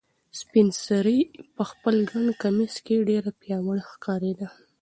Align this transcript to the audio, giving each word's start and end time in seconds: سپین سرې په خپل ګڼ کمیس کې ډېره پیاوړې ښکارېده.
سپین 0.39 0.67
سرې 0.85 1.19
په 1.55 1.63
خپل 1.71 1.95
ګڼ 2.11 2.25
کمیس 2.43 2.75
کې 2.85 3.05
ډېره 3.09 3.31
پیاوړې 3.41 3.83
ښکارېده. 3.91 4.47